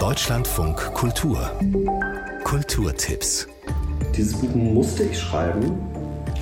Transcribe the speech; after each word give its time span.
Deutschlandfunk 0.00 0.94
Kultur 0.94 1.50
Kulturtipps 2.44 3.46
Dieses 4.16 4.34
Buch 4.34 4.54
musste 4.54 5.02
ich 5.02 5.20
schreiben, 5.20 5.78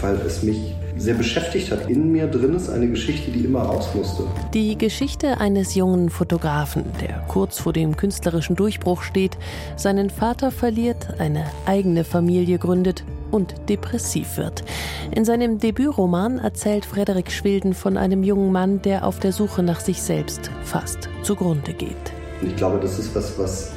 weil 0.00 0.14
es 0.18 0.44
mich 0.44 0.76
sehr 0.96 1.14
beschäftigt 1.14 1.72
hat. 1.72 1.90
In 1.90 2.12
mir 2.12 2.28
drin 2.28 2.54
ist 2.54 2.70
eine 2.70 2.88
Geschichte, 2.88 3.32
die 3.32 3.40
immer 3.40 3.62
raus 3.62 3.88
musste. 3.96 4.22
Die 4.54 4.78
Geschichte 4.78 5.40
eines 5.40 5.74
jungen 5.74 6.08
Fotografen, 6.08 6.84
der 7.00 7.24
kurz 7.26 7.58
vor 7.58 7.72
dem 7.72 7.96
künstlerischen 7.96 8.54
Durchbruch 8.54 9.02
steht, 9.02 9.36
seinen 9.74 10.08
Vater 10.08 10.52
verliert, 10.52 11.18
eine 11.18 11.44
eigene 11.66 12.04
Familie 12.04 12.58
gründet 12.58 13.02
und 13.32 13.56
depressiv 13.68 14.36
wird. 14.36 14.62
In 15.10 15.24
seinem 15.24 15.58
Debütroman 15.58 16.38
erzählt 16.38 16.84
Frederik 16.84 17.32
Schwilden 17.32 17.74
von 17.74 17.96
einem 17.96 18.22
jungen 18.22 18.52
Mann, 18.52 18.82
der 18.82 19.04
auf 19.04 19.18
der 19.18 19.32
Suche 19.32 19.64
nach 19.64 19.80
sich 19.80 20.00
selbst 20.00 20.48
fast 20.62 21.08
zugrunde 21.24 21.72
geht. 21.72 22.17
Und 22.40 22.48
ich 22.48 22.56
glaube, 22.56 22.78
das 22.80 22.98
ist 22.98 23.14
was, 23.14 23.38
was 23.38 23.72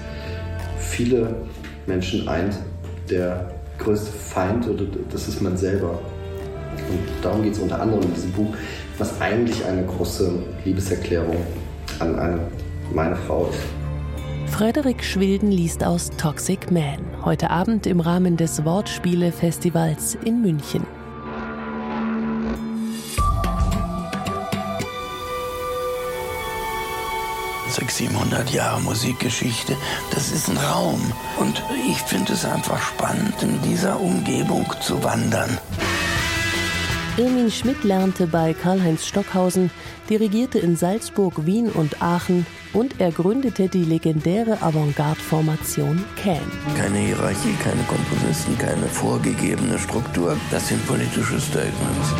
viele 0.79 1.35
Menschen 1.87 2.27
eint. 2.27 2.55
Der 3.09 3.51
größte 3.77 4.11
Feind, 4.11 4.67
oder 4.67 4.85
das 5.11 5.27
ist 5.27 5.41
man 5.41 5.57
selber. 5.57 5.99
Und 6.89 6.99
darum 7.21 7.43
geht 7.43 7.53
es 7.53 7.59
unter 7.59 7.81
anderem 7.81 8.03
in 8.03 8.13
diesem 8.13 8.31
Buch, 8.31 8.53
was 8.97 9.19
eigentlich 9.19 9.65
eine 9.65 9.85
große 9.85 10.31
Liebeserklärung 10.63 11.37
an 11.99 12.17
eine, 12.17 12.39
meine 12.93 13.15
Frau 13.15 13.47
ist. 13.47 13.59
Frederik 14.51 15.03
Schwilden 15.03 15.51
liest 15.51 15.83
aus 15.83 16.11
Toxic 16.17 16.71
Man, 16.71 16.99
heute 17.23 17.49
Abend 17.49 17.87
im 17.87 17.99
Rahmen 17.99 18.37
des 18.37 18.63
Wortspiele-Festivals 18.63 20.17
in 20.25 20.41
München. 20.41 20.85
Sechs, 27.71 27.97
700 27.97 28.49
Jahre 28.51 28.81
Musikgeschichte, 28.81 29.77
das 30.13 30.31
ist 30.31 30.49
ein 30.49 30.57
Raum. 30.57 30.99
Und 31.39 31.63
ich 31.87 31.97
finde 31.99 32.33
es 32.33 32.43
einfach 32.43 32.81
spannend, 32.81 33.41
in 33.41 33.61
dieser 33.61 33.99
Umgebung 33.99 34.65
zu 34.81 35.01
wandern. 35.03 35.57
Irmin 37.17 37.49
Schmidt 37.49 37.83
lernte 37.85 38.27
bei 38.27 38.53
Karl-Heinz 38.53 39.05
Stockhausen, 39.05 39.71
dirigierte 40.09 40.59
in 40.59 40.75
Salzburg, 40.75 41.45
Wien 41.45 41.69
und 41.69 42.01
Aachen 42.01 42.45
und 42.73 42.99
er 42.99 43.11
gründete 43.11 43.69
die 43.69 43.85
legendäre 43.85 44.61
Avantgarde-Formation 44.61 46.03
Can. 46.21 46.39
Keine 46.77 46.99
Hierarchie, 46.99 47.55
keine 47.63 47.83
Komponisten, 47.83 48.57
keine 48.57 48.87
vorgegebene 48.87 49.79
Struktur. 49.79 50.35
Das 50.51 50.67
sind 50.67 50.85
politische 50.87 51.39
Statements. 51.39 52.15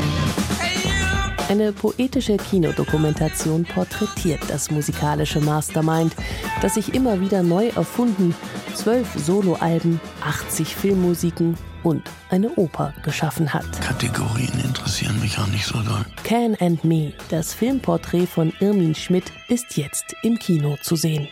Eine 1.52 1.74
poetische 1.74 2.38
Kinodokumentation 2.38 3.66
porträtiert 3.66 4.40
das 4.48 4.72
musikalische 4.72 5.42
Mastermind, 5.42 6.16
das 6.62 6.76
sich 6.76 6.94
immer 6.94 7.20
wieder 7.20 7.44
neu 7.44 7.68
erfunden, 7.76 8.34
zwölf 8.74 9.10
Soloalben, 9.18 10.00
80 10.22 10.74
Filmmusiken 10.74 11.58
und 11.84 12.04
eine 12.30 12.52
Oper 12.52 12.94
geschaffen 13.04 13.54
hat. 13.54 13.66
Kategorien 13.82 14.62
interessieren 14.64 15.20
mich 15.20 15.38
auch 15.40 15.48
nicht 15.48 15.66
so 15.66 15.74
doll. 15.82 16.06
Can 16.24 16.56
and 16.62 16.86
Me, 16.86 17.12
das 17.28 17.54
Filmporträt 17.54 18.28
von 18.28 18.54
Irmin 18.62 18.96
Schmidt, 18.96 19.26
ist 19.50 19.76
jetzt 19.76 20.16
im 20.24 20.40
Kino 20.40 20.78
zu 20.82 20.96
sehen. 20.96 21.28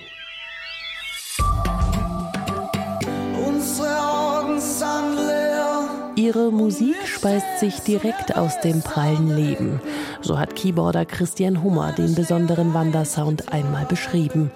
Ihre 6.29 6.51
Musik 6.51 6.95
speist 7.07 7.57
sich 7.59 7.79
direkt 7.79 8.37
aus 8.37 8.59
dem 8.59 8.83
prallen 8.83 9.35
Leben. 9.35 9.81
So 10.21 10.37
hat 10.37 10.55
Keyboarder 10.55 11.03
Christian 11.03 11.63
Hummer 11.63 11.91
den 11.91 12.13
besonderen 12.13 12.75
Wandersound 12.75 13.51
einmal 13.51 13.85
beschrieben. 13.85 14.51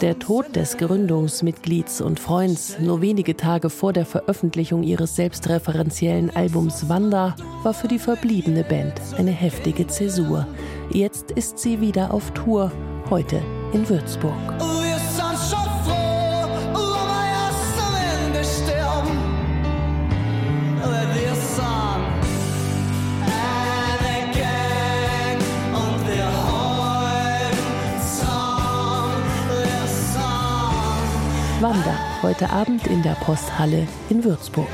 Der 0.00 0.20
Tod 0.20 0.54
des 0.54 0.76
Gründungsmitglieds 0.76 2.00
und 2.00 2.20
Freunds 2.20 2.78
nur 2.78 3.00
wenige 3.00 3.36
Tage 3.36 3.70
vor 3.70 3.92
der 3.92 4.06
Veröffentlichung 4.06 4.84
ihres 4.84 5.16
selbstreferenziellen 5.16 6.30
Albums 6.30 6.88
Wander 6.88 7.34
war 7.64 7.74
für 7.74 7.88
die 7.88 7.98
verbliebene 7.98 8.62
Band 8.62 8.94
eine 9.18 9.32
heftige 9.32 9.88
Zäsur. 9.88 10.46
Jetzt 10.90 11.32
ist 11.32 11.58
sie 11.58 11.80
wieder 11.80 12.14
auf 12.14 12.30
Tour, 12.34 12.70
heute 13.10 13.42
in 13.72 13.88
Würzburg. 13.88 14.75
Wander, 31.66 31.98
heute 32.22 32.48
Abend 32.48 32.86
in 32.86 33.02
der 33.02 33.14
Posthalle 33.14 33.88
in 34.08 34.22
Würzburg. 34.22 34.68